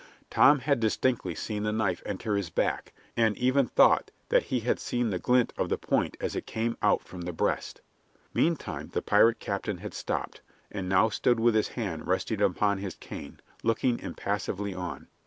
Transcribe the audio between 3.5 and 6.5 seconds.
thought that he had seen the glint of the point as it